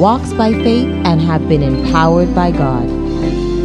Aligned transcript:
walks 0.00 0.32
by 0.32 0.50
faith, 0.50 0.88
and 1.04 1.20
have 1.20 1.46
been 1.46 1.62
empowered 1.62 2.34
by 2.34 2.50
God. 2.50 2.88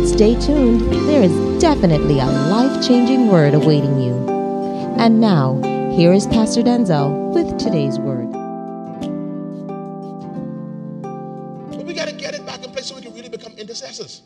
Stay 0.05 0.37
tuned, 0.37 0.81
there 1.07 1.23
is 1.23 1.31
definitely 1.61 2.19
a 2.19 2.25
life 2.25 2.85
changing 2.85 3.29
word 3.29 3.53
awaiting 3.53 3.97
you. 4.01 4.13
And 4.99 5.21
now, 5.21 5.61
here 5.95 6.11
is 6.11 6.27
Pastor 6.27 6.61
Denczil 6.61 7.33
with 7.33 7.57
today's 7.57 7.97
word. 7.97 8.29
But 11.71 11.85
we 11.85 11.93
got 11.93 12.09
to 12.09 12.13
get 12.13 12.35
it 12.35 12.45
back 12.45 12.65
in 12.65 12.71
place 12.71 12.87
so 12.87 12.95
we 12.95 13.01
can 13.01 13.13
really 13.13 13.29
become 13.29 13.53
intercessors. 13.53 14.21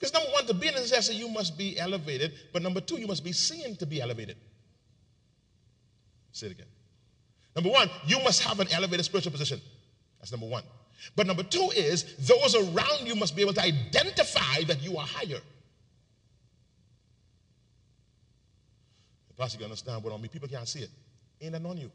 Because 0.00 0.12
number 0.12 0.30
one, 0.32 0.46
to 0.46 0.54
be 0.54 0.66
an 0.66 0.74
intercessor, 0.74 1.12
you 1.12 1.28
must 1.28 1.56
be 1.56 1.78
elevated. 1.78 2.32
But 2.52 2.62
number 2.62 2.80
two, 2.80 2.98
you 2.98 3.06
must 3.06 3.22
be 3.22 3.30
seen 3.30 3.76
to 3.76 3.86
be 3.86 4.02
elevated. 4.02 4.36
Say 6.32 6.46
it 6.48 6.52
again. 6.54 6.66
Number 7.54 7.70
one, 7.70 7.88
you 8.04 8.18
must 8.24 8.42
have 8.42 8.58
an 8.58 8.66
elevated 8.72 9.04
spiritual 9.04 9.30
position. 9.30 9.60
That's 10.22 10.30
number 10.30 10.46
one. 10.46 10.62
But 11.16 11.26
number 11.26 11.42
two 11.42 11.68
is 11.74 12.14
those 12.16 12.54
around 12.54 13.06
you 13.06 13.16
must 13.16 13.34
be 13.34 13.42
able 13.42 13.54
to 13.54 13.60
identify 13.60 14.62
that 14.68 14.80
you 14.80 14.96
are 14.96 15.04
higher. 15.04 15.40
Plus, 19.36 19.58
you 19.58 19.64
understand 19.64 20.04
what 20.04 20.12
I 20.12 20.16
mean. 20.16 20.28
People 20.28 20.46
can't 20.46 20.68
see 20.68 20.80
it. 20.80 20.90
Ain't 21.40 21.52
that 21.52 21.66
on 21.66 21.76
you? 21.76 21.90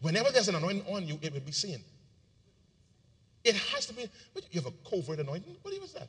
Whenever 0.00 0.30
there's 0.30 0.48
an 0.48 0.54
anointing 0.54 0.84
on 0.90 1.06
you, 1.06 1.18
it 1.20 1.34
will 1.34 1.40
be 1.40 1.52
seen. 1.52 1.82
It 3.44 3.54
has 3.54 3.84
to 3.86 3.92
be. 3.92 4.08
You 4.50 4.62
have 4.62 4.72
a 4.72 4.88
covert 4.88 5.18
anointing? 5.18 5.56
What 5.60 5.74
is 5.74 5.92
that? 5.92 6.08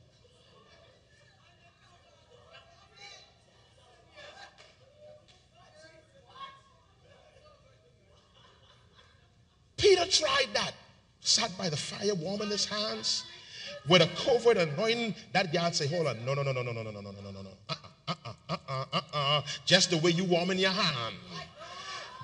Peter 9.79 9.98
tried 10.09 10.47
that. 10.53 10.71
Sat 11.21 11.55
by 11.57 11.69
the 11.69 11.77
fire, 11.77 12.15
warming 12.15 12.49
his 12.49 12.65
hands 12.65 13.25
with 13.87 14.01
a 14.01 14.07
covert 14.15 14.57
anointing. 14.57 15.15
That 15.33 15.53
guy 15.53 15.71
say, 15.71 15.87
Hold 15.87 16.07
on, 16.07 16.25
no, 16.25 16.33
no, 16.33 16.43
no, 16.43 16.51
no, 16.51 16.61
no, 16.61 16.71
no, 16.71 16.81
no, 16.81 16.91
no, 16.91 17.01
no, 17.01 17.11
no, 17.11 17.31
no, 17.31 17.41
no. 17.41 17.49
Uh-uh, 17.69 18.13
uh-uh, 18.25 18.33
uh-uh, 18.69 19.01
uh-uh. 19.13 19.41
Just 19.65 19.91
the 19.91 19.97
way 19.97 20.11
you 20.11 20.23
warming 20.23 20.59
your 20.59 20.71
hand. 20.71 21.15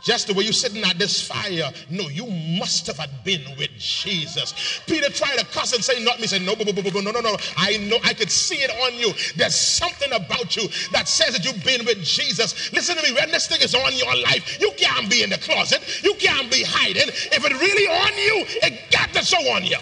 Just 0.06 0.28
the 0.28 0.36
way 0.36 0.44
you're 0.44 0.53
sitting 0.53 0.84
at 0.84 1.00
this 1.00 1.20
fire. 1.28 1.72
No, 1.89 2.08
you 2.09 2.28
must 2.59 2.86
have 2.86 3.09
been 3.23 3.42
with 3.58 3.72
Jesus. 3.80 4.80
Peter 4.86 5.09
tried 5.09 5.39
to 5.39 5.45
cuss 5.47 5.73
and 5.73 5.84
say, 5.84 6.02
not 6.03 6.19
me. 6.19 6.28
Say, 6.28 6.38
no, 6.38 6.53
no, 6.53 7.02
no, 7.02 7.12
no, 7.12 7.19
no. 7.22 7.38
I 7.57 7.78
know, 7.78 7.97
I 8.03 8.13
could 8.13 8.29
see 8.29 8.57
it 8.57 8.69
on 8.69 8.94
you. 9.00 9.12
There's 9.35 9.56
something 9.56 10.12
about 10.12 10.56
you 10.56 10.69
that 10.91 11.07
says 11.07 11.34
that 11.34 11.44
you've 11.44 11.63
been 11.66 11.84
with 11.88 12.03
Jesus. 12.03 12.72
Listen 12.72 12.96
to 12.97 13.02
me. 13.02 13.13
When 13.13 13.31
this 13.31 13.47
thing 13.47 13.62
is 13.62 13.74
on 13.74 13.96
your 13.96 14.16
life, 14.22 14.62
you 14.62 14.72
can't 14.78 15.09
be 15.09 15.24
in 15.24 15.31
the 15.31 15.40
closet. 15.40 15.81
You 16.03 16.13
can't 16.19 16.52
be 16.52 16.63
hiding. 16.63 17.09
If 17.09 17.44
it 17.44 17.53
really 17.53 17.88
on 17.88 18.13
you, 18.16 18.46
it 18.62 18.91
got 18.91 19.12
to 19.13 19.25
show 19.25 19.41
on 19.53 19.63
you. 19.63 19.78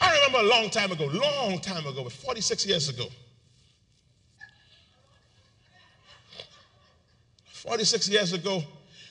I 0.00 0.16
remember 0.16 0.31
a 0.42 0.46
long 0.46 0.70
time 0.70 0.90
ago, 0.90 1.06
long 1.06 1.60
time 1.60 1.86
ago, 1.86 2.08
46 2.08 2.66
years 2.66 2.88
ago. 2.88 3.06
46 7.52 8.08
years 8.08 8.32
ago, 8.32 8.62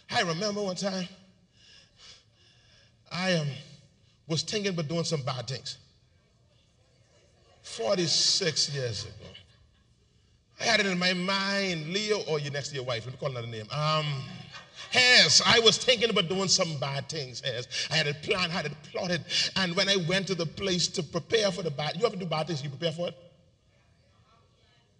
I 0.10 0.22
remember 0.22 0.62
one 0.62 0.76
time 0.76 1.08
I 3.10 3.36
um, 3.36 3.48
was 4.28 4.42
thinking 4.42 4.74
about 4.74 4.90
doing 4.90 5.06
some 5.06 5.22
bad 5.22 5.48
things. 5.48 5.78
46 7.62 8.76
years 8.76 9.06
ago. 9.06 9.30
I 10.62 10.66
had 10.66 10.80
it 10.80 10.86
in 10.86 11.00
my 11.00 11.14
mind, 11.14 11.92
Leo, 11.92 12.20
or 12.30 12.40
you 12.40 12.52
next 12.52 12.70
to 12.70 12.76
your 12.76 12.84
wife, 12.84 13.06
let 13.06 13.14
me 13.14 13.20
call 13.20 13.32
another 13.32 13.48
name. 13.48 13.66
Um, 13.72 14.06
Yes, 14.94 15.42
I 15.46 15.60
was 15.60 15.78
thinking 15.78 16.10
about 16.10 16.28
doing 16.28 16.50
some 16.50 16.78
bad 16.78 17.08
things. 17.08 17.42
Yes, 17.46 17.88
I 17.90 17.96
had 17.96 18.08
a 18.08 18.14
plan, 18.14 18.50
had 18.50 18.66
it 18.66 18.74
plotted. 18.92 19.24
And 19.56 19.74
when 19.74 19.88
I 19.88 19.96
went 19.96 20.28
to 20.28 20.36
the 20.36 20.46
place 20.46 20.90
to 20.90 21.04
prepare 21.04 21.50
for 21.50 21.64
the 21.64 21.72
bad, 21.72 21.96
you 21.98 22.06
ever 22.06 22.18
do 22.18 22.26
bad 22.26 22.48
things? 22.48 22.62
You 22.62 22.70
prepare 22.70 22.92
for 22.92 23.08
it? 23.08 23.18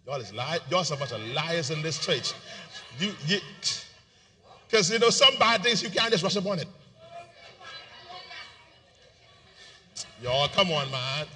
Y'all 0.06 0.18
is 0.18 0.32
lie. 0.32 0.60
Y'all 0.70 0.84
bunch 0.96 1.12
of 1.12 1.20
liars 1.34 1.70
in 1.70 1.82
this 1.82 1.98
church. 1.98 2.32
You, 2.98 3.12
you, 3.26 3.38
because 4.66 4.90
you 4.90 4.98
know 4.98 5.10
some 5.10 5.34
bad 5.38 5.62
things 5.62 5.82
you 5.82 5.90
can't 5.90 6.10
just 6.10 6.24
rush 6.24 6.36
upon 6.36 6.60
it. 6.60 6.68
Y'all, 10.22 10.48
come 10.48 10.70
on, 10.70 10.90
man. 10.90 11.26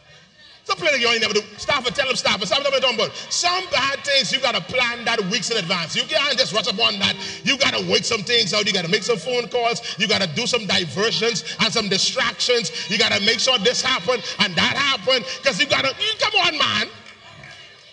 Stop 0.67 0.79
playing 0.79 1.01
you 1.01 1.09
ain't 1.09 1.21
never 1.21 1.33
do. 1.33 1.43
Stop 1.59 1.87
it. 1.87 1.95
Tell 1.95 2.09
them 2.09 2.17
stop 2.17 2.43
it. 2.43 2.49
Stop 2.49 2.61
it. 2.67 2.83
Don't 2.83 3.01
Some 3.31 3.65
bad 3.71 4.01
things 4.01 4.33
you 4.33 4.41
gotta 4.41 4.61
plan 4.61 5.05
that 5.05 5.21
weeks 5.31 5.49
in 5.49 5.59
advance. 5.59 5.95
You 5.95 6.03
can't 6.03 6.37
just 6.37 6.53
rush 6.53 6.67
upon 6.67 6.99
that. 6.99 7.15
You 7.45 7.57
gotta 7.57 7.89
wait 7.89 8.05
some 8.05 8.25
things 8.25 8.53
out. 8.53 8.67
You 8.67 8.73
gotta 8.73 8.89
make 8.89 9.05
some 9.05 9.17
phone 9.17 9.47
calls. 9.47 9.97
You 9.97 10.09
gotta 10.09 10.27
do 10.27 10.45
some 10.45 10.67
diversions 10.67 11.45
and 11.61 11.73
some 11.73 11.89
distractions. 11.89 12.91
You 12.91 12.99
gotta 12.99 13.25
make 13.25 13.39
sure 13.39 13.57
this 13.59 13.81
happened 13.81 14.25
and 14.41 14.57
that 14.57 14.75
happened. 14.77 15.25
Because 15.41 15.61
you 15.61 15.67
gotta. 15.67 15.95
Come 16.19 16.33
on, 16.41 16.59
man. 16.59 16.89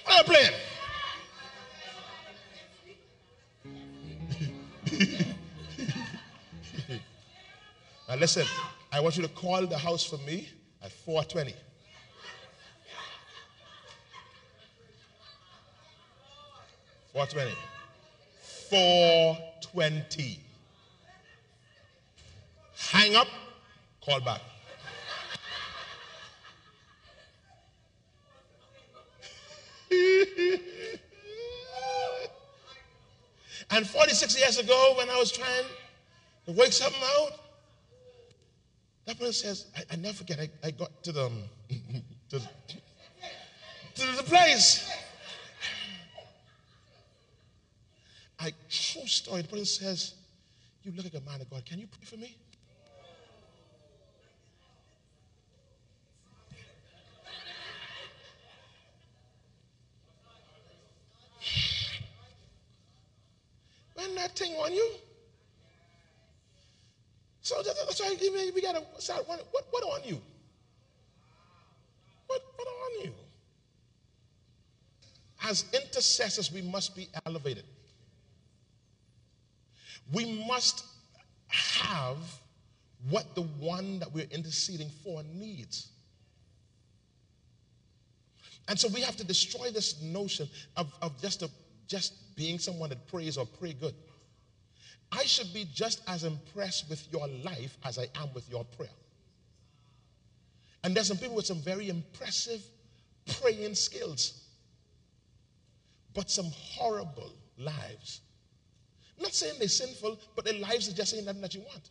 What 0.06 0.22
are 0.22 0.24
playing? 0.24 0.54
now 8.10 8.16
listen. 8.16 8.48
I 8.92 9.00
want 9.00 9.16
you 9.16 9.22
to 9.22 9.30
call 9.30 9.68
the 9.68 9.78
house 9.78 10.04
for 10.04 10.18
me 10.18 10.50
at 10.82 10.92
420. 10.92 11.54
420. 17.14 17.56
420. 18.70 20.40
Hang 22.76 23.16
up, 23.16 23.28
call 24.04 24.20
back. 24.20 24.42
and 33.70 33.88
46 33.88 34.40
years 34.40 34.58
ago, 34.58 34.96
when 34.98 35.08
I 35.10 35.18
was 35.18 35.32
trying 35.32 35.66
to 36.48 36.52
work 36.54 36.72
something 36.72 37.00
out, 37.20 37.34
that 39.06 39.20
person 39.20 39.34
says, 39.34 39.68
I, 39.78 39.84
I 39.92 39.98
never 39.98 40.16
forget, 40.16 40.40
I, 40.40 40.50
I 40.66 40.72
got 40.72 41.04
to 41.04 41.12
the, 41.12 41.26
um, 41.26 41.44
to, 42.30 42.40
to 42.40 44.18
the 44.18 44.24
place. 44.24 45.03
True 48.94 49.08
story. 49.08 49.42
The 49.42 49.48
person 49.48 49.66
says, 49.66 50.14
You 50.84 50.92
look 50.96 51.06
like 51.06 51.16
a 51.16 51.22
man 51.28 51.42
of 51.42 51.50
God. 51.50 51.66
Can 51.66 51.80
you 51.80 51.88
pray 51.88 52.06
for 52.06 52.18
me? 52.18 52.38
When 63.96 64.14
that 64.14 64.38
thing 64.38 64.54
on 64.58 64.74
you. 64.74 64.92
So 67.42 67.64
that's 67.64 68.00
why 68.00 68.16
we 68.54 68.62
got 68.62 68.76
to 68.76 68.84
start 69.02 69.28
what, 69.28 69.44
what 69.72 69.84
on 69.84 70.08
you? 70.08 70.22
What, 72.28 72.42
what 72.56 72.68
on 72.68 73.06
you? 73.06 73.12
As 75.44 75.66
intercessors, 75.74 76.52
we 76.52 76.62
must 76.62 76.96
be 76.96 77.08
elevated. 77.26 77.64
We 80.12 80.46
must 80.48 80.86
have 81.48 82.18
what 83.10 83.36
the 83.36 83.42
one 83.42 84.00
that 84.00 84.14
we're 84.14 84.28
interceding 84.32 84.90
for 85.04 85.24
needs. 85.34 85.90
And 88.68 88.80
so 88.80 88.88
we 88.90 89.02
have 89.02 89.18
to 89.18 89.26
destroy 89.26 89.72
this 89.72 90.02
notion 90.02 90.48
of, 90.78 90.94
of 91.02 91.20
just, 91.22 91.44
a, 91.44 91.50
just 91.88 92.36
being 92.36 92.60
someone 92.60 92.90
that 92.90 93.08
prays 93.08 93.38
or 93.38 93.46
pray 93.46 93.74
good. 93.74 93.94
I 95.12 95.24
should 95.24 95.54
be 95.54 95.68
just 95.74 96.02
as 96.08 96.24
impressed 96.24 96.90
with 96.90 97.08
your 97.12 97.28
life 97.44 97.78
as 97.84 98.00
I 98.00 98.08
am 98.16 98.34
with 98.34 98.50
your 98.50 98.64
prayer. 98.64 98.90
And 100.84 100.96
there's 100.96 101.08
some 101.08 101.18
people 101.18 101.36
with 101.36 101.46
some 101.46 101.62
very 101.62 101.90
impressive 101.90 102.62
praying 103.40 103.76
skills, 103.76 104.44
but 106.14 106.30
some 106.30 106.48
horrible 106.52 107.32
lives. 107.58 108.22
Not 109.24 109.34
saying 109.34 109.56
they're 109.58 109.70
sinful, 109.70 110.20
but 110.36 110.44
their 110.44 110.60
lives 110.60 110.90
are 110.90 110.94
just 110.94 111.12
saying 111.12 111.26
nothing 111.26 111.42
that 111.42 111.56
you 111.56 111.62
want. 111.62 111.90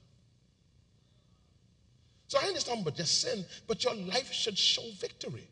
So 2.29 2.39
I 2.41 2.47
understand, 2.47 2.85
but 2.85 2.95
just 2.95 3.23
sin, 3.23 3.45
but 3.67 3.83
your 3.83 3.95
life 3.95 4.31
should 4.33 4.57
show 4.57 4.83
victory. 5.01 5.49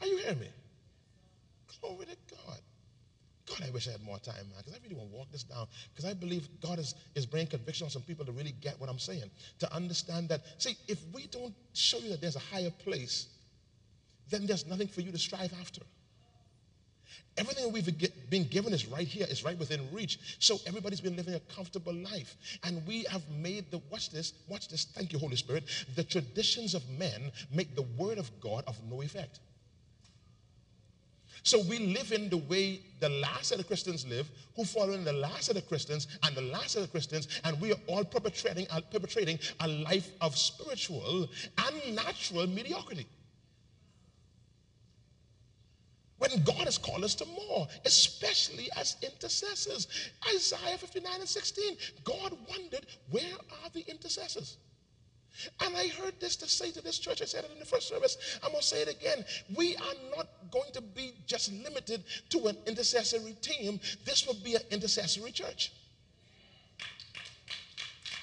Are 0.00 0.06
you 0.06 0.16
hearing 0.16 0.40
me? 0.40 0.48
Glory 1.80 2.06
to 2.06 2.16
God. 2.34 2.58
God, 3.46 3.66
I 3.66 3.70
wish 3.70 3.86
I 3.86 3.92
had 3.92 4.02
more 4.02 4.18
time, 4.18 4.34
man, 4.34 4.58
because 4.58 4.74
I 4.74 4.78
really 4.82 4.96
want 4.96 5.10
to 5.10 5.16
walk 5.16 5.30
this 5.30 5.44
down. 5.44 5.66
Because 5.94 6.10
I 6.10 6.14
believe 6.14 6.48
God 6.60 6.78
is, 6.78 6.94
is 7.14 7.26
bringing 7.26 7.48
conviction 7.48 7.84
on 7.84 7.90
some 7.90 8.02
people 8.02 8.24
to 8.24 8.32
really 8.32 8.54
get 8.60 8.80
what 8.80 8.88
I'm 8.88 8.98
saying. 8.98 9.30
To 9.60 9.72
understand 9.74 10.30
that, 10.30 10.40
see, 10.58 10.76
if 10.88 10.98
we 11.12 11.26
don't 11.26 11.54
show 11.74 11.98
you 11.98 12.08
that 12.10 12.20
there's 12.22 12.36
a 12.36 12.40
higher 12.40 12.70
place, 12.70 13.28
then 14.30 14.46
there's 14.46 14.66
nothing 14.66 14.88
for 14.88 15.02
you 15.02 15.12
to 15.12 15.18
strive 15.18 15.52
after. 15.60 15.82
Everything 17.38 17.70
we've 17.70 17.86
been 18.30 18.44
given 18.44 18.72
is 18.72 18.86
right 18.86 19.06
here, 19.06 19.26
is 19.28 19.44
right 19.44 19.58
within 19.58 19.86
reach. 19.92 20.18
So 20.38 20.58
everybody's 20.66 21.02
been 21.02 21.16
living 21.16 21.34
a 21.34 21.40
comfortable 21.40 21.92
life. 21.92 22.36
And 22.64 22.86
we 22.86 23.04
have 23.04 23.22
made 23.30 23.70
the, 23.70 23.80
watch 23.90 24.10
this, 24.10 24.32
watch 24.48 24.68
this, 24.68 24.86
thank 24.86 25.12
you, 25.12 25.18
Holy 25.18 25.36
Spirit. 25.36 25.64
The 25.96 26.04
traditions 26.04 26.74
of 26.74 26.88
men 26.88 27.30
make 27.52 27.74
the 27.74 27.82
word 27.82 28.16
of 28.16 28.30
God 28.40 28.64
of 28.66 28.76
no 28.90 29.02
effect. 29.02 29.40
So 31.42 31.60
we 31.60 31.78
live 31.78 32.10
in 32.10 32.28
the 32.28 32.38
way 32.38 32.80
the 32.98 33.08
last 33.08 33.52
of 33.52 33.58
the 33.58 33.64
Christians 33.64 34.04
live, 34.04 34.28
who 34.56 34.64
follow 34.64 34.94
in 34.94 35.04
the 35.04 35.12
last 35.12 35.48
of 35.48 35.54
the 35.54 35.62
Christians 35.62 36.08
and 36.24 36.34
the 36.34 36.42
last 36.42 36.74
of 36.74 36.82
the 36.82 36.88
Christians, 36.88 37.28
and 37.44 37.60
we 37.60 37.70
are 37.72 37.78
all 37.86 38.02
perpetrating, 38.02 38.66
uh, 38.70 38.80
perpetrating 38.80 39.38
a 39.60 39.68
life 39.68 40.10
of 40.20 40.36
spiritual 40.36 41.28
and 41.58 41.94
natural 41.94 42.48
mediocrity. 42.48 43.06
When 46.30 46.42
God 46.42 46.64
has 46.64 46.78
called 46.78 47.04
us 47.04 47.14
to 47.16 47.26
more, 47.26 47.68
especially 47.84 48.68
as 48.76 48.96
intercessors. 49.02 49.86
Isaiah 50.34 50.78
59 50.78 51.20
and 51.20 51.28
16, 51.28 51.76
God 52.04 52.36
wondered, 52.48 52.86
where 53.10 53.34
are 53.62 53.70
the 53.72 53.84
intercessors? 53.88 54.56
And 55.60 55.76
I 55.76 55.88
heard 55.88 56.14
this 56.18 56.36
to 56.36 56.48
say 56.48 56.70
to 56.70 56.80
this 56.80 56.98
church. 56.98 57.20
I 57.20 57.26
said 57.26 57.44
it 57.44 57.50
in 57.52 57.58
the 57.58 57.66
first 57.66 57.88
service. 57.88 58.38
I'm 58.42 58.52
going 58.52 58.62
to 58.62 58.66
say 58.66 58.82
it 58.82 58.88
again. 58.88 59.24
We 59.54 59.76
are 59.76 59.94
not 60.16 60.28
going 60.50 60.72
to 60.72 60.80
be 60.80 61.12
just 61.26 61.52
limited 61.52 62.04
to 62.30 62.46
an 62.46 62.56
intercessory 62.66 63.36
team. 63.42 63.78
This 64.04 64.26
will 64.26 64.36
be 64.42 64.54
an 64.54 64.62
intercessory 64.70 65.32
church. 65.32 65.72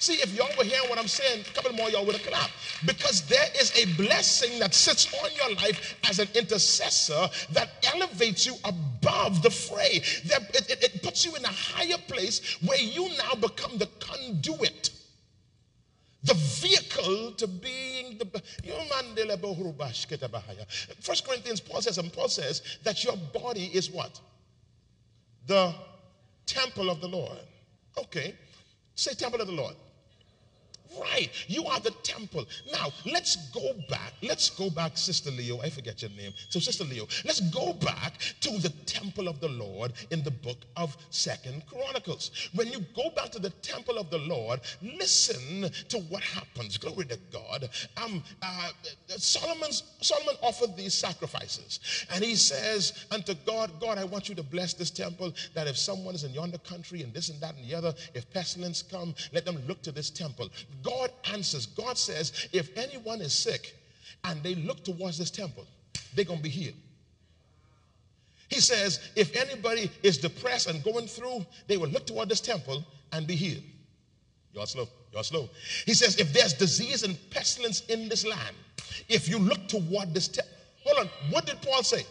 See, 0.04 0.16
if 0.16 0.36
y'all 0.36 0.50
were 0.58 0.66
hearing 0.66 0.90
what 0.90 1.00
I'm 1.00 1.08
saying, 1.08 1.46
a 1.50 1.54
couple 1.54 1.72
more 1.72 1.90
y'all 1.90 2.06
would 2.06 2.18
have 2.18 2.28
clapped. 2.28 2.52
Because 2.86 3.22
there 3.22 3.48
is 3.58 3.72
a 3.82 3.86
blessing 3.96 4.60
that 4.60 4.74
sits 4.74 5.08
on 5.24 5.30
your 5.34 5.56
life 5.56 5.96
as 6.10 6.20
an 6.20 6.28
intercessor 6.36 7.30
that 7.54 7.70
elevates 7.96 8.46
you 8.46 8.56
above 8.66 9.42
the 9.42 9.50
fray. 9.50 10.02
That 10.26 10.42
it, 10.54 10.70
it, 10.70 10.84
it 10.84 11.04
puts 11.04 11.24
you 11.24 11.34
in 11.38 11.46
a 11.46 11.48
higher 11.48 11.98
place 12.10 12.58
where 12.66 12.80
you 12.80 13.08
now 13.18 13.36
become 13.36 13.78
the 13.78 13.88
conduit 14.02 14.90
the 16.26 16.34
vehicle 16.34 17.34
to 17.34 17.48
being 17.48 18.18
the 18.18 18.42
First 21.02 21.26
Corinthians 21.26 21.60
Paul 21.60 21.82
says, 21.82 21.98
and 21.98 22.12
Paul 22.14 22.30
says 22.30 22.62
that 22.84 23.04
your 23.04 23.18
body 23.34 23.70
is 23.74 23.92
what? 23.92 24.20
The 25.48 25.74
temple 26.46 26.90
of 26.90 27.02
the 27.02 27.08
Lord. 27.10 27.40
Okay. 27.98 28.36
Say 28.96 29.14
temple 29.14 29.42
of 29.42 29.48
the 29.48 29.54
Lord. 29.54 29.76
Right. 31.00 31.30
You 31.48 31.66
are 31.66 31.80
the 31.80 31.92
temple. 32.04 32.46
Now, 32.72 32.92
let's 33.06 33.50
go 33.52 33.74
back. 33.90 34.14
Let's 34.22 34.50
go 34.50 34.70
back, 34.70 34.98
Sister 34.98 35.32
Leo. 35.32 35.60
I 35.62 35.70
forget 35.70 36.02
your 36.02 36.12
name. 36.12 36.34
So, 36.50 36.60
Sister 36.60 36.84
Leo, 36.84 37.08
let's 37.26 37.40
go 37.40 37.74
back 37.74 38.14
to 38.42 38.58
the 38.60 38.70
temple 38.86 39.28
of 39.28 39.40
the 39.40 39.50
Lord 39.50 39.94
in 40.12 40.24
the 40.24 40.32
book 40.32 40.58
of 40.78 40.96
Second 41.10 41.64
Chronicles. 41.68 42.50
When 42.54 42.72
you 42.72 42.80
go 42.96 43.10
back 43.16 43.32
to 43.32 43.40
the 43.40 43.50
temple 43.62 43.98
of 43.98 44.10
the 44.10 44.20
Lord, 44.20 44.62
listen 44.82 45.70
to 45.90 45.98
what 46.10 46.24
happens. 46.24 46.78
Glory 46.78 47.06
to 47.06 47.20
God. 47.32 47.70
Um, 47.98 48.24
uh, 48.42 48.72
Solomon's, 49.08 49.84
Solomon 50.02 50.36
offered 50.42 50.76
these 50.76 50.94
sacrifices. 50.94 51.80
And 52.14 52.24
he 52.24 52.36
says 52.36 53.06
unto 53.12 53.34
God, 53.46 53.72
God, 53.80 53.98
I 53.98 54.04
want 54.04 54.30
you 54.30 54.36
to 54.36 54.44
bless 54.44 54.74
this 54.74 54.92
temple 54.92 55.34
that 55.54 55.68
if 55.68 55.78
someone 55.78 56.16
is 56.16 56.24
in 56.24 56.34
yonder 56.34 56.58
country 56.60 57.02
and 57.02 57.14
this 57.14 57.30
and 57.30 57.40
that 57.42 57.56
and 57.56 57.66
the 57.66 57.76
other, 57.76 57.94
if 58.14 58.30
pestilence 58.32 58.82
come, 58.82 59.16
let 59.32 59.46
them 59.46 59.58
look 59.68 59.82
to 59.84 59.92
this 59.92 60.10
temple. 60.10 60.50
God 60.84 61.12
answers. 61.32 61.66
God 61.66 61.98
says, 61.98 62.48
if 62.52 62.70
anyone 62.78 63.22
is 63.22 63.34
sick 63.34 63.76
and 64.24 64.42
they 64.44 64.56
look 64.56 64.84
towards 64.84 65.18
this 65.18 65.32
temple, 65.32 65.66
they're 66.16 66.26
going 66.26 66.40
to 66.40 66.44
be 66.44 66.50
healed. 66.50 66.76
He 68.50 68.60
says, 68.60 69.00
if 69.16 69.36
anybody 69.36 69.90
is 70.04 70.18
depressed 70.18 70.68
and 70.68 70.84
going 70.84 71.08
through, 71.08 71.46
they 71.68 71.78
will 71.78 71.90
look 71.90 72.06
toward 72.06 72.30
this 72.30 72.42
temple 72.42 72.84
and 73.12 73.26
be 73.26 73.36
healed. 73.36 73.64
You're 74.54 74.68
slow. 74.68 74.88
You're 75.12 75.24
slow. 75.24 75.50
He 75.86 75.94
says, 75.94 76.18
if 76.20 76.34
there's 76.34 76.54
disease 76.54 77.04
and 77.04 77.18
pestilence 77.32 77.82
in 77.88 78.10
this 78.10 78.26
land, 78.26 78.56
if 79.10 79.28
you 79.28 79.40
look 79.40 79.68
toward 79.68 80.14
this 80.14 80.28
temple, 80.28 80.54
hold 80.84 81.08
on. 81.08 81.32
What 81.32 81.46
did 81.46 81.62
Paul 81.62 81.82
say? 81.82 82.06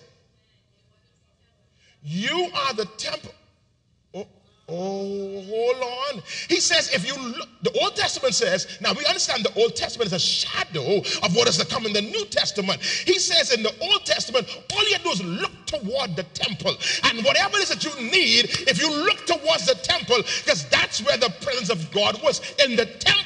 You 2.02 2.50
are 2.54 2.74
the 2.74 2.86
temple. 2.96 3.32
Oh, 4.74 5.42
hold 5.42 6.16
on. 6.16 6.22
He 6.48 6.58
says, 6.58 6.88
if 6.94 7.06
you 7.06 7.14
look, 7.14 7.48
the 7.60 7.78
Old 7.80 7.94
Testament 7.94 8.34
says, 8.34 8.78
now 8.80 8.94
we 8.94 9.04
understand 9.04 9.44
the 9.44 9.60
Old 9.60 9.76
Testament 9.76 10.06
is 10.06 10.14
a 10.14 10.18
shadow 10.18 10.98
of 10.98 11.36
what 11.36 11.46
is 11.46 11.58
to 11.58 11.66
come 11.66 11.84
in 11.84 11.92
the 11.92 12.00
New 12.00 12.24
Testament. 12.26 12.80
He 12.80 13.18
says 13.18 13.52
in 13.52 13.62
the 13.62 13.74
Old 13.82 14.06
Testament, 14.06 14.48
all 14.72 14.88
you 14.88 14.98
do 14.98 15.10
is 15.10 15.22
look 15.22 15.52
toward 15.66 16.16
the 16.16 16.22
temple. 16.32 16.74
And 17.04 17.22
whatever 17.22 17.58
it 17.58 17.64
is 17.64 17.68
that 17.68 17.84
you 17.84 17.94
need, 18.00 18.48
if 18.66 18.80
you 18.80 18.90
look 18.90 19.26
towards 19.26 19.66
the 19.66 19.74
temple, 19.74 20.16
because 20.16 20.66
that's 20.70 21.04
where 21.04 21.18
the 21.18 21.30
presence 21.42 21.68
of 21.68 21.90
God 21.92 22.22
was. 22.22 22.40
In 22.64 22.74
the 22.74 22.86
temple 22.86 23.21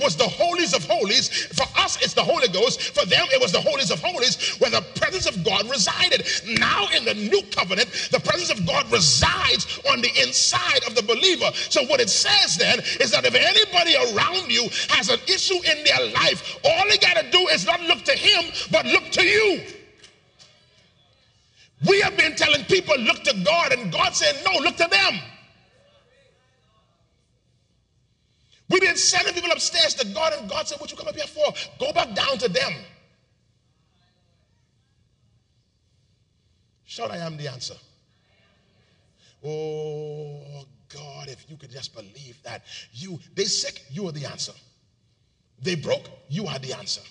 was 0.00 0.16
the 0.16 0.28
holies 0.28 0.74
of 0.74 0.84
holies. 0.84 1.28
For 1.28 1.66
us, 1.78 1.96
it's 2.02 2.14
the 2.14 2.22
Holy 2.22 2.48
Ghost. 2.48 2.80
For 2.94 3.06
them, 3.06 3.26
it 3.32 3.40
was 3.40 3.52
the 3.52 3.60
holies 3.60 3.90
of 3.90 4.00
holies 4.00 4.56
where 4.58 4.70
the 4.70 4.82
presence 4.94 5.26
of 5.26 5.44
God 5.44 5.68
resided. 5.70 6.26
Now, 6.58 6.88
in 6.96 7.04
the 7.04 7.14
new 7.14 7.42
covenant, 7.50 7.88
the 8.10 8.20
presence 8.20 8.50
of 8.50 8.66
God 8.66 8.90
resides 8.90 9.80
on 9.90 10.00
the 10.00 10.10
inside 10.22 10.84
of 10.86 10.94
the 10.94 11.02
believer. 11.02 11.50
So, 11.68 11.84
what 11.84 12.00
it 12.00 12.10
says 12.10 12.56
then 12.56 12.80
is 13.00 13.10
that 13.10 13.24
if 13.24 13.34
anybody 13.34 13.94
around 13.96 14.50
you 14.50 14.68
has 14.90 15.08
an 15.08 15.20
issue 15.26 15.56
in 15.56 15.84
their 15.84 16.12
life, 16.12 16.58
all 16.64 16.84
they 16.88 16.98
got 16.98 17.16
to 17.16 17.30
do 17.30 17.48
is 17.48 17.66
not 17.66 17.80
look 17.82 18.04
to 18.04 18.12
him, 18.12 18.44
but 18.70 18.86
look 18.86 19.10
to 19.12 19.24
you. 19.24 19.62
We 21.86 22.00
have 22.00 22.16
been 22.16 22.34
telling 22.34 22.64
people, 22.64 22.98
look 22.98 23.22
to 23.24 23.34
God, 23.44 23.72
and 23.72 23.92
God 23.92 24.14
said, 24.14 24.36
no, 24.44 24.58
look 24.58 24.76
to 24.76 24.88
them. 24.90 25.20
We've 28.68 28.82
been 28.82 28.96
sending 28.96 29.34
people 29.34 29.50
upstairs 29.50 29.94
to 29.94 30.06
God, 30.08 30.34
and 30.34 30.48
God 30.48 30.68
said, 30.68 30.80
What 30.80 30.90
you 30.90 30.96
come 30.96 31.08
up 31.08 31.16
here 31.16 31.26
for? 31.26 31.52
Go 31.78 31.92
back 31.92 32.14
down 32.14 32.38
to 32.38 32.48
them. 32.48 32.72
Shout, 36.84 37.10
I 37.10 37.18
am 37.18 37.36
the 37.36 37.48
answer. 37.48 37.74
Oh 39.44 40.64
God, 40.92 41.28
if 41.28 41.48
you 41.48 41.56
could 41.56 41.70
just 41.70 41.94
believe 41.94 42.42
that. 42.42 42.64
You 42.92 43.18
they 43.34 43.44
sick, 43.44 43.84
you 43.90 44.08
are 44.08 44.12
the 44.12 44.26
answer. 44.26 44.52
They 45.62 45.74
broke, 45.74 46.08
you 46.28 46.46
are 46.46 46.58
the 46.58 46.72
answer. 46.72 47.02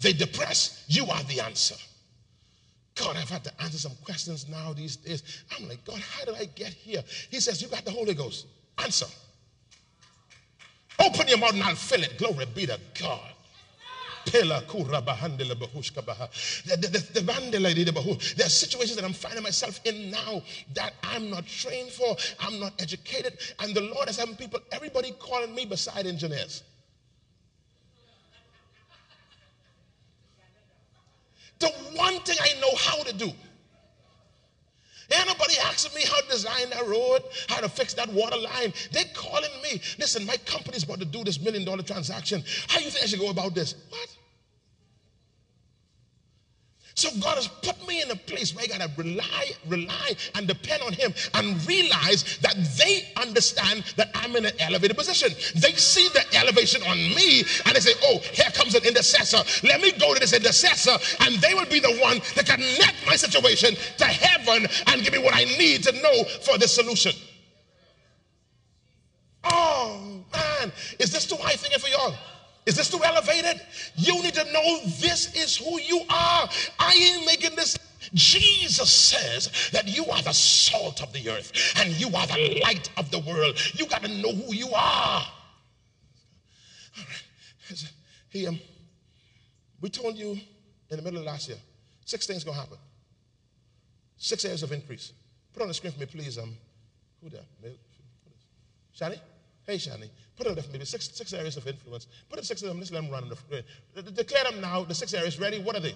They 0.00 0.12
depressed, 0.12 0.84
you 0.88 1.06
are 1.06 1.22
the 1.24 1.40
answer. 1.40 1.76
God, 2.96 3.16
I've 3.16 3.28
had 3.28 3.44
to 3.44 3.62
answer 3.62 3.78
some 3.78 3.92
questions 4.04 4.48
now 4.48 4.72
these 4.72 4.96
days. 4.96 5.22
I'm 5.56 5.68
like, 5.68 5.84
God, 5.84 6.00
how 6.00 6.24
did 6.24 6.34
I 6.34 6.46
get 6.46 6.72
here? 6.72 7.04
He 7.30 7.40
says, 7.40 7.60
You 7.60 7.68
got 7.68 7.84
the 7.84 7.90
Holy 7.90 8.14
Ghost. 8.14 8.46
Answer. 8.78 9.06
Open 10.98 11.28
your 11.28 11.38
mouth 11.38 11.52
and 11.52 11.62
I'll 11.62 11.74
fill 11.74 12.02
it. 12.02 12.16
Glory 12.18 12.46
be 12.54 12.66
to 12.66 12.78
God. 13.00 13.32
There 14.32 14.44
are 14.50 14.60
situations 18.48 18.96
that 18.96 19.04
I'm 19.04 19.12
finding 19.12 19.42
myself 19.42 19.80
in 19.84 20.10
now 20.10 20.42
that 20.74 20.94
I'm 21.04 21.30
not 21.30 21.46
trained 21.46 21.90
for, 21.90 22.16
I'm 22.40 22.58
not 22.58 22.72
educated, 22.82 23.38
and 23.60 23.72
the 23.74 23.82
Lord 23.82 24.08
is 24.08 24.16
having 24.16 24.34
people, 24.34 24.58
everybody 24.72 25.12
calling 25.20 25.54
me 25.54 25.64
beside 25.64 26.06
engineers. 26.06 26.64
The 31.60 31.68
one 31.94 32.18
thing 32.20 32.36
I 32.40 32.60
know 32.60 32.74
how 32.76 33.02
to 33.04 33.12
do. 33.14 33.32
Anybody 35.10 35.54
asking 35.64 35.94
me 35.94 36.06
how 36.06 36.20
to 36.20 36.28
design 36.28 36.70
that 36.70 36.86
road, 36.86 37.22
how 37.48 37.60
to 37.60 37.68
fix 37.68 37.94
that 37.94 38.08
water 38.12 38.36
line, 38.36 38.72
they 38.92 39.04
calling 39.14 39.50
me. 39.62 39.80
Listen, 39.98 40.26
my 40.26 40.36
company's 40.38 40.82
about 40.82 40.98
to 41.00 41.04
do 41.04 41.22
this 41.24 41.40
million 41.40 41.64
dollar 41.64 41.82
transaction. 41.82 42.42
How 42.68 42.80
you 42.80 42.90
think 42.90 43.04
I 43.04 43.06
should 43.06 43.20
go 43.20 43.30
about 43.30 43.54
this? 43.54 43.74
What? 43.90 44.15
So 46.96 47.10
God 47.20 47.36
has 47.36 47.46
put 47.46 47.86
me 47.86 48.00
in 48.00 48.10
a 48.10 48.16
place 48.16 48.54
where 48.54 48.64
I 48.64 48.68
gotta 48.68 48.90
rely, 48.96 49.50
rely 49.68 50.16
and 50.34 50.48
depend 50.48 50.82
on 50.82 50.94
Him 50.94 51.12
and 51.34 51.64
realize 51.68 52.38
that 52.38 52.56
they 52.78 53.12
understand 53.20 53.84
that 53.96 54.10
I'm 54.14 54.34
in 54.34 54.46
an 54.46 54.54
elevated 54.60 54.96
position. 54.96 55.28
They 55.60 55.72
see 55.72 56.08
the 56.14 56.24
elevation 56.38 56.82
on 56.84 56.96
me 56.96 57.44
and 57.66 57.76
they 57.76 57.80
say, 57.80 57.92
Oh, 58.02 58.18
here 58.32 58.50
comes 58.54 58.74
an 58.74 58.84
intercessor. 58.84 59.44
Let 59.62 59.82
me 59.82 59.92
go 59.92 60.14
to 60.14 60.20
this 60.20 60.32
intercessor, 60.32 60.96
and 61.20 61.34
they 61.36 61.52
will 61.52 61.66
be 61.66 61.80
the 61.80 61.98
one 62.00 62.18
that 62.34 62.46
can 62.46 62.60
net 62.60 62.94
my 63.06 63.16
situation 63.16 63.76
to 63.98 64.04
heaven 64.04 64.66
and 64.86 65.02
give 65.02 65.12
me 65.12 65.18
what 65.18 65.34
I 65.36 65.44
need 65.44 65.82
to 65.82 65.92
know 65.92 66.24
for 66.24 66.56
the 66.56 66.66
solution. 66.66 67.12
Oh 69.44 70.24
man, 70.32 70.72
is 70.98 71.12
this 71.12 71.26
too 71.26 71.36
high 71.36 71.56
thinking 71.56 71.78
for 71.78 71.88
y'all? 71.88 72.14
Is 72.66 72.76
this 72.76 72.90
too 72.90 73.02
elevated? 73.02 73.60
You 73.96 74.20
need 74.22 74.34
to 74.34 74.44
know 74.52 74.80
this 74.98 75.34
is 75.34 75.56
who 75.56 75.80
you 75.80 76.00
are. 76.10 76.48
I 76.78 76.92
ain't 76.92 77.24
making 77.24 77.54
this. 77.54 77.78
Jesus 78.12 78.90
says 78.90 79.70
that 79.72 79.86
you 79.88 80.04
are 80.06 80.22
the 80.22 80.32
salt 80.32 81.02
of 81.02 81.12
the 81.12 81.30
earth 81.30 81.52
and 81.76 81.90
you 82.00 82.08
are 82.08 82.26
the 82.26 82.60
light 82.62 82.90
of 82.96 83.10
the 83.10 83.20
world. 83.20 83.58
You 83.74 83.86
got 83.86 84.02
to 84.02 84.08
know 84.08 84.32
who 84.32 84.54
you 84.54 84.66
are. 84.68 85.22
All 86.98 87.04
right. 88.44 88.60
We 89.80 89.90
told 89.90 90.16
you 90.16 90.38
in 90.90 90.96
the 90.96 91.02
middle 91.02 91.20
of 91.20 91.24
last 91.24 91.48
year, 91.48 91.58
six 92.04 92.26
things 92.26 92.42
gonna 92.44 92.56
happen. 92.56 92.78
Six 94.16 94.44
areas 94.44 94.62
of 94.62 94.72
increase. 94.72 95.12
Put 95.52 95.62
on 95.62 95.68
the 95.68 95.74
screen 95.74 95.92
for 95.92 96.00
me, 96.00 96.06
please. 96.06 96.38
Um, 96.38 96.56
who 97.22 97.30
there? 97.30 97.42
Shani? 98.98 99.18
Hey, 99.66 99.76
Shani. 99.76 100.08
Put 100.36 100.46
it 100.46 100.62
for 100.62 100.70
me. 100.70 100.84
Six, 100.84 101.10
six 101.12 101.32
areas 101.32 101.56
of 101.56 101.66
influence. 101.66 102.06
Put 102.28 102.38
it 102.38 102.44
six 102.44 102.62
of 102.62 102.68
them. 102.68 102.78
Let's 102.78 102.92
let 102.92 103.02
them 103.02 103.10
run 103.10 103.28
the. 103.28 103.64
Uh, 103.96 104.00
declare 104.14 104.44
them 104.44 104.60
now. 104.60 104.84
The 104.84 104.94
six 104.94 105.12
areas. 105.12 105.40
Ready? 105.40 105.58
What 105.58 105.74
are 105.76 105.80
they? 105.80 105.94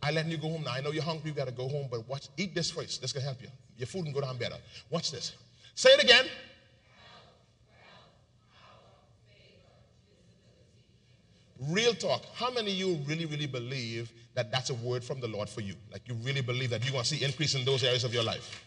I 0.00 0.12
letting 0.12 0.30
you 0.30 0.38
go 0.38 0.48
home 0.48 0.62
now. 0.62 0.72
I 0.72 0.80
know 0.80 0.92
you're 0.92 1.02
hungry. 1.02 1.30
You 1.30 1.36
got 1.36 1.48
to 1.48 1.52
go 1.52 1.68
home, 1.68 1.88
but 1.90 2.08
watch. 2.08 2.28
Eat 2.36 2.54
this 2.54 2.70
first. 2.70 3.00
This 3.00 3.12
can 3.12 3.22
help 3.22 3.42
you. 3.42 3.48
Your 3.76 3.86
food 3.86 4.04
can 4.04 4.12
go 4.12 4.20
down 4.20 4.36
better. 4.36 4.56
Watch 4.88 5.10
this. 5.10 5.32
Say 5.74 5.90
it 5.90 6.02
again. 6.02 6.26
Real 11.60 11.92
talk. 11.92 12.24
How 12.34 12.50
many 12.50 12.70
of 12.70 12.78
you 12.78 12.94
really, 13.06 13.26
really 13.26 13.46
believe 13.46 14.12
that 14.34 14.52
that's 14.52 14.70
a 14.70 14.74
word 14.74 15.02
from 15.02 15.20
the 15.20 15.26
Lord 15.26 15.48
for 15.48 15.60
you? 15.60 15.74
Like 15.90 16.02
you 16.06 16.14
really 16.14 16.40
believe 16.40 16.70
that 16.70 16.84
you're 16.84 16.92
going 16.92 17.04
to 17.04 17.08
see 17.08 17.24
increase 17.24 17.54
in 17.54 17.64
those 17.64 17.82
areas 17.82 18.04
of 18.04 18.14
your 18.14 18.22
life? 18.22 18.64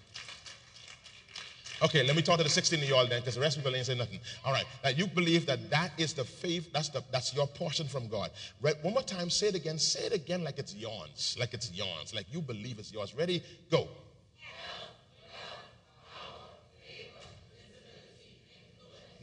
Okay, 1.83 2.03
let 2.03 2.15
me 2.15 2.21
talk 2.21 2.37
to 2.37 2.43
the 2.43 2.49
16 2.49 2.79
of 2.83 2.87
y'all 2.87 3.07
then, 3.07 3.21
because 3.21 3.33
the 3.33 3.41
rest 3.41 3.57
of 3.57 3.63
people 3.63 3.75
ain't 3.75 3.87
saying 3.87 3.97
nothing. 3.97 4.19
All 4.45 4.53
right, 4.53 4.65
that 4.83 4.99
you 4.99 5.07
believe 5.07 5.47
that 5.47 5.71
that 5.71 5.91
is 5.97 6.13
the 6.13 6.23
faith, 6.23 6.71
that's 6.71 6.89
the 6.89 7.03
that's 7.11 7.33
your 7.33 7.47
portion 7.47 7.87
from 7.87 8.07
God. 8.07 8.29
Right? 8.61 8.75
One 8.83 8.93
more 8.93 9.01
time, 9.01 9.31
say 9.31 9.47
it 9.47 9.55
again. 9.55 9.79
Say 9.79 10.05
it 10.05 10.13
again 10.13 10.43
like 10.43 10.59
it's 10.59 10.75
yawns, 10.75 11.37
like 11.39 11.55
it's 11.55 11.71
yawns, 11.71 12.13
like 12.13 12.27
you 12.31 12.41
believe 12.41 12.77
it's 12.77 12.93
yours. 12.93 13.15
Ready? 13.15 13.41
Go. 13.71 13.87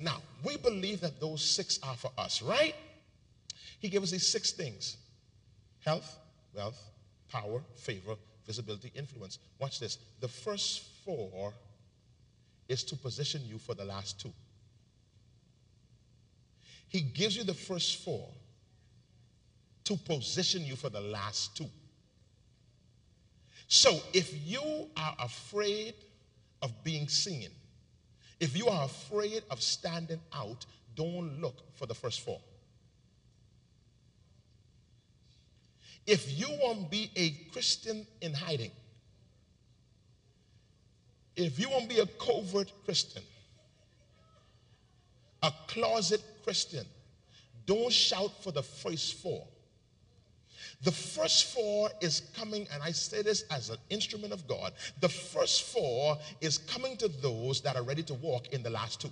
Now, 0.00 0.22
we 0.44 0.56
believe 0.56 1.00
that 1.00 1.20
those 1.20 1.42
six 1.42 1.78
are 1.82 1.94
for 1.94 2.10
us, 2.16 2.40
right? 2.40 2.74
He 3.78 3.88
gave 3.88 4.02
us 4.02 4.10
these 4.10 4.26
six 4.26 4.52
things 4.52 4.96
health, 5.84 6.18
wealth, 6.54 6.82
power, 7.30 7.62
favor, 7.76 8.16
visibility, 8.46 8.90
influence. 8.94 9.38
Watch 9.58 9.78
this. 9.78 9.98
The 10.20 10.28
first 10.28 10.82
four 11.04 11.52
is 12.68 12.84
to 12.84 12.96
position 12.96 13.42
you 13.46 13.58
for 13.58 13.74
the 13.74 13.84
last 13.84 14.20
two. 14.20 14.32
He 16.88 17.00
gives 17.00 17.36
you 17.36 17.44
the 17.44 17.54
first 17.54 18.02
four 18.04 18.28
to 19.84 19.96
position 19.96 20.64
you 20.64 20.76
for 20.76 20.88
the 20.88 21.00
last 21.00 21.56
two. 21.56 21.68
So 23.68 24.00
if 24.14 24.34
you 24.46 24.88
are 24.96 25.16
afraid 25.18 25.94
of 26.62 26.72
being 26.82 27.08
seen, 27.08 27.50
if 28.40 28.56
you 28.56 28.68
are 28.68 28.84
afraid 28.84 29.42
of 29.50 29.62
standing 29.62 30.20
out, 30.32 30.64
don't 30.94 31.40
look 31.40 31.62
for 31.74 31.86
the 31.86 31.94
first 31.94 32.22
four. 32.22 32.40
If 36.08 36.40
you 36.40 36.48
want 36.62 36.84
to 36.84 36.86
be 36.86 37.10
a 37.16 37.32
Christian 37.52 38.06
in 38.22 38.32
hiding, 38.32 38.70
if 41.36 41.60
you 41.60 41.68
want 41.68 41.82
to 41.82 41.94
be 41.96 42.00
a 42.00 42.06
covert 42.06 42.72
Christian, 42.86 43.22
a 45.42 45.52
closet 45.66 46.22
Christian, 46.44 46.86
don't 47.66 47.92
shout 47.92 48.42
for 48.42 48.52
the 48.52 48.62
first 48.62 49.20
four. 49.22 49.46
The 50.82 50.92
first 50.92 51.52
four 51.54 51.90
is 52.00 52.22
coming, 52.34 52.66
and 52.72 52.82
I 52.82 52.92
say 52.92 53.20
this 53.20 53.42
as 53.50 53.68
an 53.68 53.76
instrument 53.90 54.32
of 54.32 54.48
God. 54.48 54.72
The 55.00 55.10
first 55.10 55.64
four 55.64 56.16
is 56.40 56.56
coming 56.56 56.96
to 56.96 57.08
those 57.08 57.60
that 57.60 57.76
are 57.76 57.82
ready 57.82 58.02
to 58.04 58.14
walk 58.14 58.48
in 58.54 58.62
the 58.62 58.70
last 58.70 59.02
two. 59.02 59.10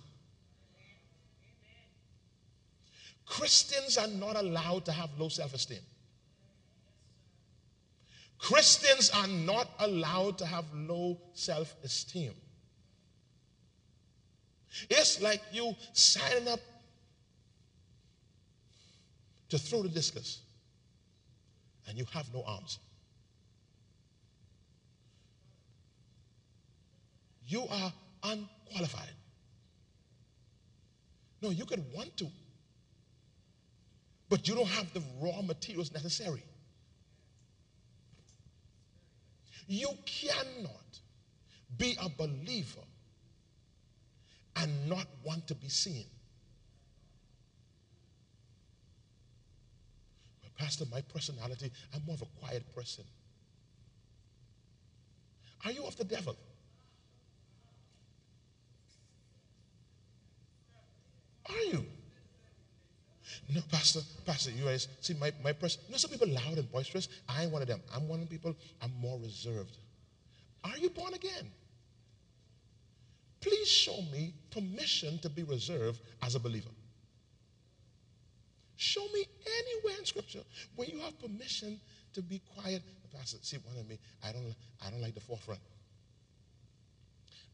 Christians 3.27 3.99
are 3.99 4.09
not 4.09 4.37
allowed 4.37 4.87
to 4.87 4.93
have 4.93 5.11
low 5.19 5.29
self 5.29 5.53
esteem. 5.53 5.81
Christians 8.39 9.11
are 9.11 9.27
not 9.27 9.69
allowed 9.79 10.39
to 10.39 10.47
have 10.47 10.65
low 10.75 11.19
self 11.33 11.75
esteem. 11.83 12.33
It's 14.91 15.21
like 15.23 15.41
you 15.53 15.75
signing 15.93 16.49
up 16.49 16.61
to 19.49 19.59
throw 19.59 19.83
the 19.83 19.89
discus 19.89 20.41
and 21.89 21.97
you 21.97 22.05
have 22.13 22.33
no 22.35 22.43
arms. 22.47 22.79
You 27.47 27.65
are 27.71 27.93
unqualified. 28.25 29.15
No, 31.41 31.51
you 31.51 31.65
could 31.65 31.85
want 31.95 32.17
to, 32.17 32.27
but 34.29 34.49
you 34.49 34.55
don't 34.55 34.67
have 34.69 34.93
the 34.93 35.03
raw 35.21 35.41
materials 35.43 35.93
necessary. 35.93 36.43
You 39.67 39.91
cannot 40.05 41.01
be 41.77 41.97
a 42.01 42.09
believer 42.09 42.81
and 44.57 44.89
not 44.89 45.07
want 45.25 45.47
to 45.49 45.55
be 45.55 45.69
seen. 45.69 46.07
But 50.43 50.55
Pastor, 50.57 50.85
my 50.91 51.01
personality, 51.03 51.71
I'm 51.95 52.03
more 52.07 52.15
of 52.15 52.23
a 52.23 52.41
quiet 52.41 52.63
person. 52.75 53.05
Are 55.65 55.73
you 55.73 55.85
of 55.85 55.97
the 55.97 56.05
devil? 56.05 56.37
Are 61.49 61.63
you? 61.73 61.87
No, 63.49 63.61
Pastor, 63.71 64.01
Pastor, 64.25 64.51
you 64.51 64.65
guys, 64.65 64.89
see, 65.01 65.15
my, 65.15 65.33
my 65.43 65.53
person, 65.53 65.81
you 65.87 65.93
know, 65.93 65.99
some 65.99 66.11
people 66.11 66.29
loud 66.29 66.59
and 66.59 66.71
boisterous. 66.73 67.09
I 67.29 67.45
ain't 67.45 67.53
one 67.53 67.63
of 67.63 67.69
them. 67.69 67.81
I'm 67.95 68.09
one 68.09 68.21
of 68.21 68.29
the 68.29 68.35
people, 68.35 68.57
I'm 68.83 68.93
more 69.01 69.19
reserved. 69.21 69.77
Are 70.65 70.77
you 70.79 70.91
born 70.91 71.15
again? 71.15 71.51
Please 73.41 73.69
show 73.69 74.03
me 74.13 74.35
permission 74.51 75.19
to 75.19 75.31
be 75.31 75.45
reserved 75.45 76.01
as 76.23 76.35
a 76.35 76.41
believer. 76.41 76.71
Show 78.75 79.05
me 79.15 79.25
anywhere 79.47 79.99
in 79.99 80.05
Scripture 80.05 80.43
where 80.75 80.89
you 80.89 80.99
have 81.01 81.19
permission 81.21 81.81
to 82.15 82.23
be 82.23 82.43
quiet. 82.55 82.83
Pastor, 83.17 83.39
see, 83.43 83.59
one 83.59 83.77
of 83.79 83.89
me, 83.89 83.99
I 84.25 84.33
don't, 84.33 84.55
I 84.85 84.91
don't 84.91 85.01
like 85.01 85.15
the 85.15 85.21
forefront. 85.21 85.61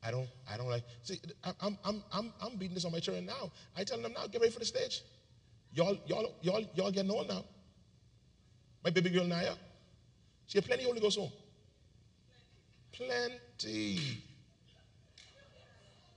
I 0.03 0.11
don't, 0.11 0.27
I 0.51 0.57
don't 0.57 0.69
like. 0.69 0.83
See, 1.03 1.21
I'm, 1.61 1.79
I'm, 1.85 2.03
I'm, 2.13 2.33
I'm 2.41 2.57
beating 2.57 2.75
this 2.75 2.85
on 2.85 2.93
my 2.93 2.99
children 2.99 3.27
now. 3.27 3.53
I 3.77 3.85
tell 3.85 4.01
them 4.01 4.13
now, 4.13 4.27
get 4.27 4.41
ready 4.41 4.53
for 4.53 4.59
the 4.59 4.65
stage. 4.65 5.03
Y'all, 5.75 5.97
y'all, 6.07 6.35
y'all, 6.43 6.65
y'all 6.75 6.91
getting 6.91 7.11
old 7.11 7.29
now. 7.29 7.45
My 8.85 8.91
baby 8.91 9.11
girl 9.11 9.25
Naya, 9.25 9.55
she 10.47 10.59
had 10.59 10.67
plenty 10.67 10.85
Holy 10.85 11.01
Ghost 11.01 11.19
home. 11.19 11.33
Plenty. 12.93 14.01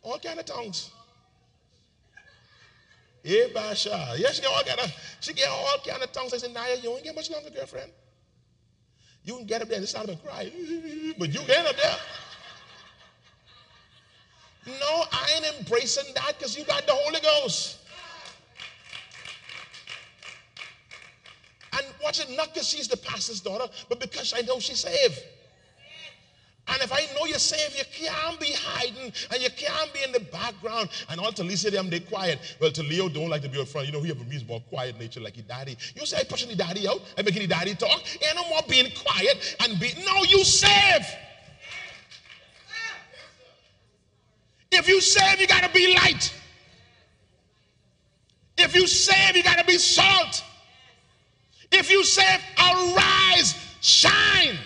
All 0.01 0.19
kind 0.19 0.39
of 0.39 0.45
tongues. 0.45 0.91
Yeah, 3.23 3.45
Basha. 3.53 4.13
Yeah, 4.17 4.31
she 4.31 4.41
get 4.41 4.51
all 4.51 4.63
kind 4.63 4.79
of, 4.79 5.17
she 5.19 5.33
get 5.33 5.49
all 5.49 5.77
kind 5.87 6.03
of 6.03 6.11
tongues. 6.11 6.33
I 6.33 6.37
said, 6.37 6.53
Naya, 6.53 6.75
you 6.81 6.91
ain't 6.91 7.03
get 7.03 7.15
much 7.15 7.31
longer, 7.31 7.49
girlfriend. 7.49 7.91
You 9.23 9.37
can 9.37 9.45
get 9.45 9.61
up 9.63 9.69
there 9.69 9.79
and 9.79 9.95
up 9.95 10.07
and 10.07 10.23
cry, 10.23 10.51
but 11.17 11.33
you 11.33 11.41
get 11.47 11.65
up 11.65 11.75
there. 11.75 11.97
No, 14.67 15.05
I 15.11 15.31
ain't 15.35 15.59
embracing 15.59 16.13
that 16.13 16.33
because 16.37 16.55
you 16.57 16.63
got 16.65 16.85
the 16.85 16.93
Holy 16.93 17.19
Ghost. 17.19 17.79
And 21.73 21.85
watch 22.05 22.19
it, 22.21 22.29
not 22.37 22.53
because 22.53 22.69
she's 22.69 22.87
the 22.87 22.97
pastor's 22.97 23.41
daughter, 23.41 23.65
but 23.89 23.99
because 23.99 24.33
I 24.35 24.41
know 24.41 24.59
she's 24.59 24.79
saved. 24.79 25.21
And 26.67 26.81
if 26.81 26.91
I 26.91 27.05
know 27.13 27.25
you're 27.25 27.37
saved, 27.37 27.77
you 27.77 27.83
can't 27.93 28.39
be 28.39 28.51
hiding 28.53 29.13
and 29.31 29.41
you 29.41 29.49
can't 29.55 29.93
be 29.93 30.03
in 30.03 30.11
the 30.11 30.19
background. 30.19 30.89
And 31.09 31.19
all 31.19 31.31
to 31.33 31.43
Lisa 31.43 31.69
them, 31.69 31.89
they 31.89 31.99
quiet. 31.99 32.39
Well, 32.59 32.71
to 32.71 32.81
Leo 32.81 33.07
don't 33.07 33.29
like 33.29 33.43
to 33.43 33.49
be 33.49 33.61
up 33.61 33.67
front. 33.67 33.85
You 33.85 33.93
know, 33.93 34.01
he 34.01 34.07
have 34.07 34.19
a 34.19 34.23
reason 34.23 34.47
more 34.47 34.61
quiet 34.61 34.97
nature 34.99 35.19
like 35.19 35.35
his 35.35 35.45
daddy. 35.45 35.77
You 35.95 36.05
say 36.05 36.17
I 36.17 36.23
pushing 36.23 36.49
the 36.49 36.55
daddy 36.55 36.87
out, 36.87 37.01
I 37.17 37.21
making 37.21 37.43
the 37.43 37.47
daddy 37.47 37.75
talk. 37.75 38.01
Ain't 38.13 38.35
no 38.35 38.49
more 38.49 38.61
being 38.67 38.91
quiet 38.95 39.57
and 39.63 39.79
be 39.79 39.91
no, 40.05 40.23
you 40.23 40.43
save. 40.43 41.05
If 44.71 44.87
you 44.87 45.01
save, 45.01 45.39
you 45.39 45.47
gotta 45.47 45.71
be 45.71 45.93
light. 45.93 46.33
If 48.57 48.75
you 48.75 48.87
save, 48.87 49.35
you 49.35 49.43
gotta 49.43 49.65
be 49.65 49.77
salt. 49.77 50.43
If 51.71 51.89
you 51.89 52.03
save, 52.03 52.39
arise, 52.57 53.55
shine. 53.81 54.57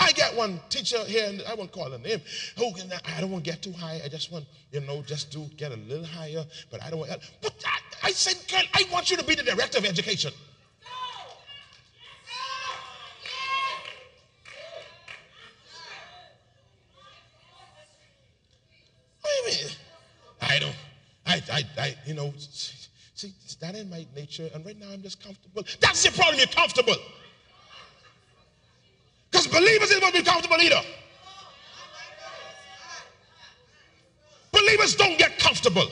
I 0.00 0.12
got 0.12 0.34
one 0.36 0.60
teacher 0.68 1.04
here, 1.04 1.26
and 1.28 1.42
I 1.48 1.54
won't 1.54 1.72
call 1.72 1.90
her 1.90 1.98
name. 1.98 2.20
Oh, 2.56 2.72
I 3.16 3.20
don't 3.20 3.30
want 3.30 3.44
to 3.44 3.50
get 3.50 3.62
too 3.62 3.72
high. 3.72 4.00
I 4.04 4.08
just 4.08 4.30
want, 4.30 4.46
you 4.70 4.80
know, 4.80 5.02
just 5.02 5.32
to 5.32 5.40
get 5.56 5.72
a 5.72 5.76
little 5.76 6.04
higher. 6.04 6.44
But 6.70 6.82
I 6.82 6.90
don't 6.90 7.00
want. 7.00 7.10
But 7.42 7.54
I, 7.66 8.08
I 8.08 8.12
said, 8.12 8.36
girl, 8.48 8.62
I 8.74 8.84
want 8.92 9.10
you 9.10 9.16
to 9.16 9.24
be 9.24 9.34
the 9.34 9.42
director 9.42 9.78
of 9.78 9.84
education. 9.84 10.32
I 19.24 19.42
mean, 19.46 19.70
I 20.40 20.58
don't. 20.58 20.74
I, 21.88 21.96
you 22.06 22.14
know, 22.14 22.32
see, 22.36 23.32
that 23.60 23.74
ain't 23.74 23.90
my 23.90 24.06
nature. 24.14 24.48
And 24.54 24.64
right 24.64 24.78
now 24.78 24.86
I'm 24.92 25.02
just 25.02 25.22
comfortable. 25.22 25.64
That's 25.80 26.02
the 26.02 26.10
problem. 26.12 26.38
You're 26.38 26.46
comfortable. 26.48 26.94
Because 29.30 29.46
believers 29.46 29.92
ain't 29.92 30.00
going 30.00 30.12
to 30.12 30.18
be 30.18 30.24
comfortable 30.24 30.56
either. 30.60 30.80
Believers 34.52 34.94
don't 34.96 35.18
get 35.18 35.38
comfortable. 35.38 35.86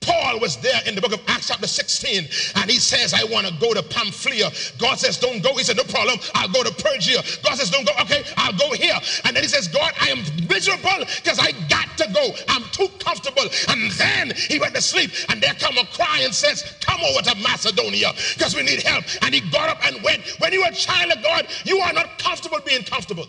Paul 0.00 0.40
was 0.40 0.56
there 0.58 0.80
in 0.86 0.94
the 0.94 1.00
book 1.00 1.12
of 1.12 1.20
Acts, 1.28 1.48
chapter 1.48 1.66
16, 1.98 2.28
and 2.56 2.70
he 2.70 2.78
says, 2.78 3.14
I 3.14 3.24
want 3.24 3.46
to 3.46 3.54
go 3.60 3.74
to 3.74 3.82
Pamphylia. 3.82 4.50
God 4.78 4.98
says, 4.98 5.18
Don't 5.18 5.42
go. 5.42 5.56
He 5.56 5.64
said, 5.64 5.76
No 5.76 5.84
problem. 5.84 6.18
I'll 6.34 6.48
go 6.48 6.62
to 6.62 6.72
Persia. 6.72 7.22
God 7.42 7.56
says, 7.56 7.70
Don't 7.70 7.86
go. 7.86 7.92
Okay, 8.02 8.24
I'll 8.36 8.56
go 8.56 8.72
here. 8.72 8.94
And 9.24 9.34
then 9.34 9.42
he 9.42 9.48
says, 9.48 9.68
God, 9.68 9.92
I 10.00 10.08
am 10.08 10.22
miserable 10.48 11.04
because 11.16 11.38
I 11.38 11.52
got 11.68 11.96
to 11.98 12.10
go. 12.12 12.30
I'm 12.48 12.64
too 12.72 12.88
comfortable. 12.98 13.44
And 13.68 13.90
then 13.92 14.32
he 14.36 14.58
went 14.58 14.74
to 14.74 14.82
sleep, 14.82 15.10
and 15.28 15.42
there 15.42 15.54
come 15.54 15.76
a 15.78 15.86
cry 15.86 16.20
and 16.22 16.34
says, 16.34 16.62
Come 16.80 17.00
over 17.02 17.22
to 17.22 17.34
Macedonia 17.36 18.12
because 18.36 18.54
we 18.54 18.62
need 18.62 18.82
help. 18.82 19.04
And 19.22 19.34
he 19.34 19.40
got 19.50 19.68
up 19.68 19.84
and 19.86 20.02
went. 20.02 20.22
When 20.38 20.52
you're 20.52 20.68
a 20.68 20.74
child 20.74 21.12
of 21.12 21.22
God, 21.22 21.46
you 21.64 21.78
are 21.78 21.92
not 21.92 22.18
comfortable 22.18 22.58
being 22.64 22.82
comfortable. 22.84 23.26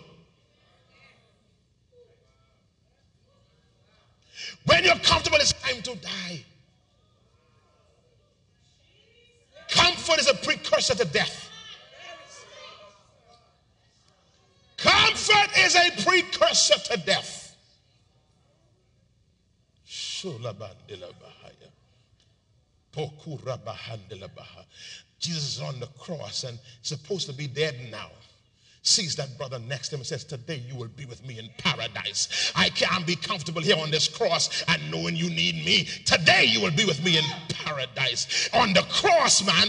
When 4.66 4.84
you're 4.84 4.96
comfortable, 4.98 5.38
it's 5.40 5.54
time 5.54 5.82
to 5.82 5.96
die. 5.96 6.44
Comfort 10.10 10.22
is 10.22 10.28
a 10.28 10.34
precursor 10.44 10.96
to 10.96 11.06
death. 11.06 11.50
Comfort 14.78 15.58
is 15.58 15.75
a 15.75 16.04
precursor 16.04 16.80
to 16.80 16.98
death. 17.06 17.56
Jesus 25.20 25.58
is 25.58 25.62
on 25.62 25.80
the 25.80 25.88
cross 26.00 26.44
and 26.44 26.58
supposed 26.82 27.28
to 27.28 27.34
be 27.34 27.46
dead 27.46 27.75
now 27.92 28.10
sees 28.82 29.16
that 29.16 29.38
brother 29.38 29.60
next 29.60 29.90
to 29.90 29.96
him 29.96 30.00
and 30.00 30.08
says, 30.08 30.24
Today 30.24 30.64
you 30.68 30.76
will 30.76 30.88
be 30.88 31.06
with 31.06 31.26
me 31.26 31.38
in 31.38 31.50
paradise. 31.58 32.52
I 32.56 32.70
can't 32.70 33.06
be 33.06 33.16
comfortable 33.16 33.62
here 33.62 33.78
on 33.78 33.92
this 33.92 34.08
cross 34.08 34.63
and 34.68 34.92
knowing 34.92 35.15
you 35.15 35.30
need 35.30 35.65
me. 35.65 35.86
Today 36.06 36.46
you 36.46 36.62
will 36.62 36.72
be 36.72 36.86
with 36.86 37.04
me 37.04 37.18
in 37.18 37.24
paradise. 37.50 38.50
On 38.54 38.74
the 38.74 38.82
cross, 38.84 39.46
man, 39.46 39.68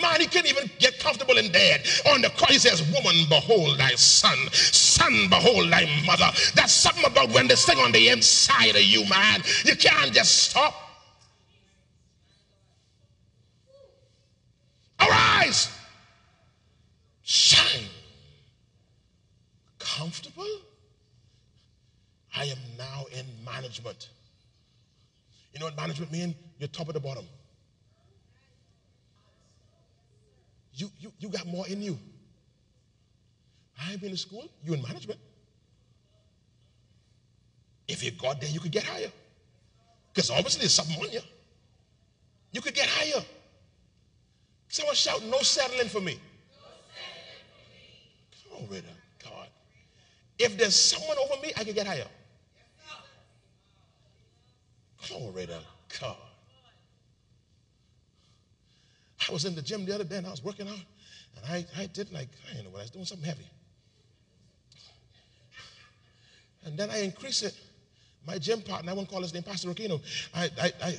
man, 0.00 0.20
he 0.20 0.26
couldn't 0.26 0.50
even 0.50 0.70
get 0.78 0.98
comfortable 0.98 1.36
in 1.36 1.52
dead. 1.52 1.86
On 2.12 2.22
the 2.22 2.30
cross, 2.30 2.50
he 2.50 2.58
says, 2.58 2.82
Woman, 2.94 3.26
behold 3.28 3.78
thy 3.78 3.94
son. 3.94 4.36
Son, 4.52 5.28
behold 5.28 5.70
thy 5.70 5.86
mother. 6.06 6.30
That's 6.54 6.72
something 6.72 7.04
about 7.04 7.30
when 7.30 7.48
this 7.48 7.66
thing 7.66 7.78
on 7.78 7.92
the 7.92 8.08
inside 8.08 8.74
of 8.74 8.82
you, 8.82 9.08
man. 9.08 9.42
You 9.64 9.76
can't 9.76 10.12
just 10.12 10.50
stop. 10.50 10.74
Arise. 14.98 15.70
Shine 17.22 17.86
comfortable? 19.96 20.60
I 22.34 22.44
am 22.44 22.58
now 22.76 23.06
in 23.12 23.24
management. 23.76 24.08
You 25.52 25.60
know 25.60 25.66
what 25.66 25.76
management 25.76 26.12
means? 26.12 26.34
You're 26.58 26.68
top 26.68 26.88
of 26.88 26.94
the 26.94 27.00
bottom. 27.00 27.24
You, 30.74 30.90
you, 30.98 31.12
you 31.18 31.28
got 31.28 31.46
more 31.46 31.66
in 31.66 31.82
you. 31.82 31.98
I 33.80 33.92
ain't 33.92 34.00
been 34.00 34.10
to 34.10 34.16
school, 34.16 34.44
you 34.64 34.74
in 34.74 34.82
management. 34.82 35.18
If 37.88 38.02
you 38.02 38.10
got 38.10 38.40
there, 38.40 38.50
you 38.50 38.60
could 38.60 38.72
get 38.72 38.84
higher. 38.84 39.10
Because 40.12 40.30
obviously 40.30 40.60
there's 40.60 40.74
something 40.74 40.96
on 40.96 41.10
you. 41.12 41.20
You 42.52 42.60
could 42.60 42.74
get 42.74 42.88
higher. 42.88 43.24
Someone 44.68 44.94
shout, 44.94 45.22
no 45.24 45.38
settling 45.38 45.88
for 45.88 46.00
me. 46.00 46.14
No 46.14 46.18
settling 46.92 47.44
for 48.50 48.58
me. 48.58 48.58
Come 48.58 48.64
on, 48.64 48.74
Rita. 48.74 48.86
God. 49.24 49.48
if 50.38 50.56
there's 50.58 50.74
someone 50.74 51.16
over 51.18 51.40
me, 51.40 51.52
I 51.56 51.64
can 51.64 51.74
get 51.74 51.86
higher. 51.86 52.06
Glory 55.08 55.46
to 55.46 55.60
God. 56.00 56.16
I 59.28 59.32
was 59.32 59.44
in 59.44 59.54
the 59.54 59.62
gym 59.62 59.84
the 59.84 59.94
other 59.94 60.04
day 60.04 60.18
and 60.18 60.26
I 60.26 60.30
was 60.30 60.44
working 60.44 60.68
out, 60.68 60.78
and 61.36 61.44
I, 61.48 61.66
I 61.80 61.86
did 61.86 62.12
like, 62.12 62.28
I 62.48 62.52
didn't 62.52 62.66
know 62.66 62.70
what 62.70 62.80
I 62.80 62.82
was 62.82 62.90
doing, 62.90 63.04
something 63.04 63.26
heavy. 63.26 63.48
And 66.64 66.78
then 66.78 66.90
I 66.90 67.02
increase 67.02 67.42
it. 67.42 67.54
My 68.26 68.38
gym 68.38 68.60
partner, 68.60 68.90
I 68.90 68.94
won't 68.94 69.08
call 69.08 69.22
his 69.22 69.32
name, 69.32 69.42
Pastor 69.44 69.68
Rocchino, 69.68 70.00
I, 70.34 70.50
I, 70.60 70.72
I, 70.82 70.98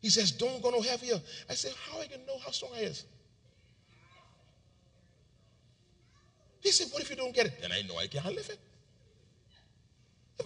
he 0.00 0.08
says, 0.08 0.32
don't 0.32 0.62
go 0.62 0.70
no 0.70 0.80
heavier. 0.80 1.20
I 1.48 1.54
say, 1.54 1.70
how 1.88 2.00
I 2.00 2.06
can 2.06 2.24
know 2.26 2.38
how 2.44 2.50
strong 2.50 2.72
I 2.74 2.80
is? 2.80 3.04
He 6.60 6.70
said, 6.72 6.88
What 6.92 7.02
if 7.02 7.10
you 7.10 7.16
don't 7.16 7.34
get 7.34 7.46
it? 7.46 7.60
Then 7.60 7.72
I 7.72 7.82
know 7.82 7.96
I 7.96 8.06
can't 8.06 8.34
live 8.34 8.48
it. 8.48 8.58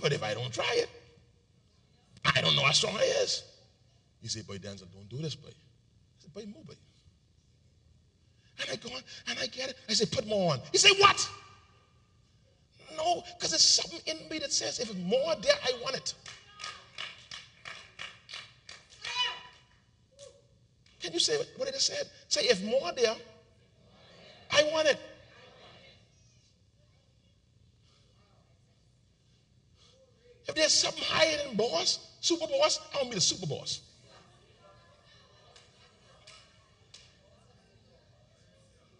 But 0.00 0.12
if 0.12 0.22
I 0.22 0.34
don't 0.34 0.52
try 0.52 0.72
it, 0.74 0.88
I 2.24 2.40
don't 2.40 2.56
know 2.56 2.62
how 2.64 2.72
strong 2.72 2.96
I 2.96 3.04
is. 3.22 3.42
He 4.22 4.28
said, 4.28 4.46
Boy, 4.46 4.56
Denczil, 4.58 4.86
don't 4.92 5.08
do 5.08 5.18
this, 5.18 5.34
boy. 5.34 5.50
I 5.50 6.22
said, 6.22 6.32
Boy, 6.32 6.46
move, 6.46 6.66
boy. 6.66 6.74
And 8.60 8.70
I 8.70 8.76
go 8.76 8.94
on 8.94 9.02
and 9.28 9.38
I 9.38 9.46
get 9.46 9.70
it. 9.70 9.76
I 9.88 9.92
said, 9.92 10.10
Put 10.10 10.26
more 10.26 10.52
on. 10.52 10.60
He 10.72 10.78
said, 10.78 10.92
What? 10.98 11.28
No, 12.96 13.22
because 13.36 13.50
there's 13.50 13.62
something 13.62 14.00
in 14.06 14.28
me 14.30 14.38
that 14.38 14.52
says, 14.52 14.78
If 14.78 14.94
more 14.96 15.34
there, 15.42 15.54
I 15.64 15.72
want 15.82 15.96
it. 15.96 16.14
Can 21.00 21.12
you 21.12 21.18
say 21.18 21.36
what 21.56 21.68
it 21.68 21.78
said? 21.80 22.08
Say, 22.28 22.42
If 22.42 22.62
more 22.64 22.92
there, 22.96 23.14
I 24.50 24.62
want 24.72 24.88
it. 24.88 24.98
If 30.48 30.54
there's 30.54 30.72
something 30.72 31.02
higher 31.04 31.36
than 31.44 31.56
boss, 31.56 32.13
super 32.24 32.46
boss, 32.46 32.80
I 32.92 32.96
want 32.96 33.04
to 33.04 33.10
be 33.10 33.14
the 33.16 33.20
super 33.20 33.46
boss. 33.46 33.80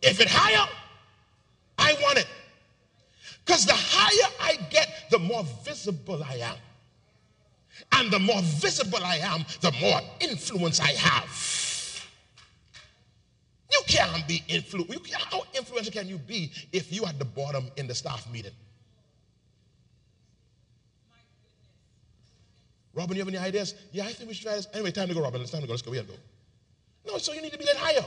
If 0.03 0.21
it's 0.21 0.31
higher, 0.31 0.69
I 1.79 1.95
want 2.03 2.19
it. 2.19 2.27
Because 3.45 3.65
the 3.65 3.73
higher 3.75 4.33
I 4.41 4.57
get, 4.69 5.07
the 5.11 5.19
more 5.19 5.43
visible 5.65 6.23
I 6.23 6.37
am. 6.37 6.57
And 7.93 8.11
the 8.11 8.19
more 8.19 8.43
visible 8.43 9.03
I 9.03 9.17
am, 9.17 9.45
the 9.63 9.73
more 9.81 10.01
influence 10.21 10.79
I 10.81 10.93
have. 10.93 12.05
You 13.73 13.81
can't 13.87 14.29
be 14.29 14.43
influential. 14.49 15.19
How 15.31 15.45
influential 15.55 15.93
can 15.93 16.09
you 16.09 16.19
be 16.19 16.53
if 16.73 16.93
you 16.93 17.07
at 17.07 17.19
the 17.19 17.25
bottom 17.25 17.71
in 17.77 17.87
the 17.87 17.95
staff 17.95 18.31
meeting? 18.31 18.53
Robin, 22.95 23.17
you 23.17 23.23
have 23.23 23.29
any 23.29 23.39
ideas? 23.39 23.75
Yeah, 23.93 24.05
I 24.05 24.13
think 24.13 24.29
we 24.29 24.35
should 24.35 24.47
try 24.47 24.55
this. 24.55 24.69
Anyway, 24.73 24.93
time 24.93 25.09
to 25.09 25.15
go, 25.15 25.21
Robin. 25.21 25.41
It's 25.41 25.51
time 25.51 25.63
to 25.63 25.67
go. 25.67 25.73
Let's 25.73 25.83
go. 25.83 25.91
We 25.91 25.97
have 25.97 26.07
to 26.07 26.13
go. 26.13 26.19
No, 27.07 27.19
so 27.19 27.33
you 27.33 27.43
need 27.43 27.53
to 27.53 27.59
be 27.59 27.65
led 27.65 27.77
higher. 27.77 28.05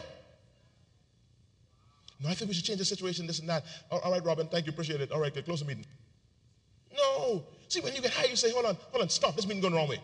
No, 2.19 2.29
I 2.29 2.33
think 2.33 2.49
we 2.49 2.55
should 2.55 2.65
change 2.65 2.79
the 2.79 2.85
situation, 2.85 3.27
this 3.27 3.39
and 3.39 3.49
that. 3.49 3.63
all, 3.91 3.99
all 3.99 4.11
right, 4.11 4.23
Robin, 4.23 4.47
thank 4.47 4.65
you, 4.65 4.71
appreciate 4.71 5.01
it. 5.01 5.11
All 5.11 5.19
right, 5.19 5.33
close 5.45 5.59
the 5.59 5.65
meeting. 5.65 5.85
No. 6.95 7.43
See, 7.67 7.79
when 7.81 7.93
you 7.93 8.01
get 8.01 8.11
higher, 8.11 8.27
you 8.27 8.35
say, 8.35 8.49
hold 8.51 8.65
on, 8.65 8.75
hold 8.91 9.03
on, 9.03 9.09
stop. 9.09 9.35
This 9.35 9.45
meeting 9.45 9.61
going 9.61 9.73
the 9.73 9.79
wrong 9.79 9.89
way. 9.89 9.99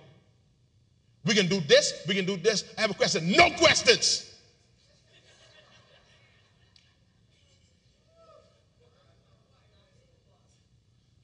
We 1.25 1.33
can 1.33 1.47
do 1.47 1.59
this, 1.61 2.03
we 2.07 2.13
can 2.13 2.25
do 2.25 2.35
this. 2.37 2.65
I 2.77 2.81
have 2.81 2.91
a 2.91 2.93
question. 2.93 3.31
No 3.31 3.49
questions. 3.51 4.29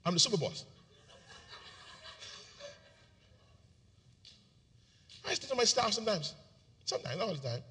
I'm 0.06 0.14
the 0.14 0.20
super 0.20 0.38
boss. 0.38 0.66
I 5.30 5.34
say 5.36 5.48
to 5.48 5.56
my 5.56 5.64
staff 5.64 5.94
sometimes, 5.94 6.34
sometimes, 6.86 7.18
not 7.18 7.28
all 7.28 7.36
the 7.36 7.48
time, 7.48 7.62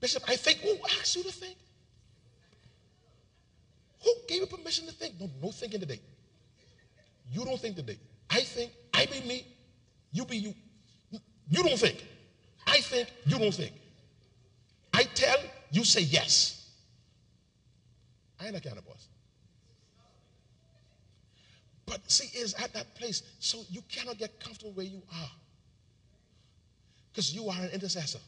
Bishop, 0.00 0.22
I 0.28 0.36
think, 0.36 0.58
who 0.58 0.76
asked 1.00 1.16
you 1.16 1.24
to 1.24 1.32
think? 1.32 1.56
Who 4.04 4.14
gave 4.28 4.40
you 4.40 4.46
permission 4.46 4.86
to 4.86 4.92
think? 4.92 5.14
No, 5.18 5.28
no 5.42 5.50
thinking 5.50 5.80
today. 5.80 6.00
You 7.32 7.44
don't 7.44 7.58
think 7.58 7.74
today. 7.76 7.98
I 8.30 8.40
think, 8.40 8.70
I 8.92 9.06
be 9.06 9.20
me, 9.22 9.46
you 10.12 10.24
be 10.24 10.36
you. 10.36 10.54
You 11.48 11.62
don't 11.62 11.78
think. 11.78 12.04
I 12.66 12.80
think, 12.80 13.10
you 13.26 13.38
don't 13.38 13.52
think. 13.52 13.72
I 14.92 15.02
tell, 15.02 15.38
you 15.70 15.84
say 15.84 16.02
yes. 16.02 16.70
I 18.40 18.44
ain't 18.44 18.54
that 18.54 18.62
kind 18.62 18.78
of 18.78 18.86
boss. 18.86 19.08
But 21.86 22.00
see, 22.10 22.38
is 22.38 22.54
at 22.54 22.72
that 22.74 22.94
place, 22.94 23.22
so 23.40 23.62
you 23.70 23.82
cannot 23.90 24.18
get 24.18 24.38
comfortable 24.38 24.72
where 24.72 24.86
you 24.86 25.02
are. 25.12 25.30
Because 27.14 27.32
you 27.32 27.48
are 27.48 27.60
an 27.60 27.70
intercessor. 27.70 28.18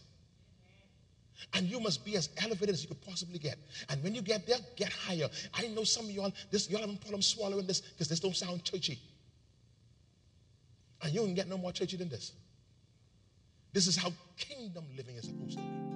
And 1.52 1.66
you 1.66 1.80
must 1.80 2.04
be 2.04 2.16
as 2.16 2.28
elevated 2.40 2.70
as 2.70 2.82
you 2.82 2.88
could 2.88 3.04
possibly 3.04 3.40
get. 3.40 3.58
And 3.88 4.00
when 4.02 4.14
you 4.14 4.22
get 4.22 4.46
there, 4.46 4.58
get 4.76 4.92
higher. 4.92 5.28
I 5.52 5.66
know 5.66 5.82
some 5.82 6.04
of 6.04 6.12
y'all, 6.12 6.32
this 6.52 6.70
y'all 6.70 6.80
having 6.80 6.96
problem 6.96 7.20
swallowing 7.20 7.66
this 7.66 7.80
because 7.80 8.08
this 8.08 8.20
don't 8.20 8.36
sound 8.36 8.62
churchy. 8.62 8.98
And 11.02 11.12
you 11.12 11.22
can 11.22 11.34
get 11.34 11.48
no 11.48 11.58
more 11.58 11.72
churchy 11.72 11.96
than 11.96 12.08
this. 12.08 12.32
This 13.72 13.88
is 13.88 13.96
how 13.96 14.12
kingdom 14.38 14.84
living 14.96 15.16
is 15.16 15.24
supposed 15.24 15.58
to 15.58 15.64
be. 15.64 15.95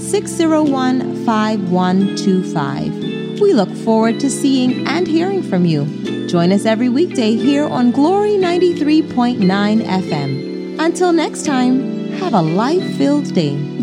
601 0.00 1.24
5125. 1.24 3.40
We 3.40 3.52
look 3.52 3.70
forward 3.70 4.20
to 4.20 4.30
seeing 4.30 4.86
and 4.86 5.06
hearing 5.06 5.42
from 5.42 5.64
you. 5.64 5.86
Join 6.28 6.52
us 6.52 6.66
every 6.66 6.88
weekday 6.88 7.34
here 7.34 7.66
on 7.66 7.90
Glory 7.90 8.32
93.9 8.32 9.38
FM. 9.82 10.78
Until 10.78 11.12
next 11.12 11.44
time, 11.44 12.12
have 12.12 12.34
a 12.34 12.42
life 12.42 12.96
filled 12.96 13.34
day. 13.34 13.77